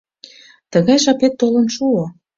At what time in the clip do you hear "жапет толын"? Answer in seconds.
1.05-1.67